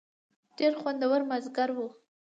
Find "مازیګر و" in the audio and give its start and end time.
1.29-1.77